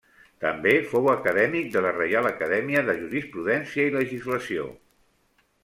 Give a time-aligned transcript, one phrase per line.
[0.43, 4.69] També fou acadèmic de la Reial Acadèmia de Jurisprudència i Legislació.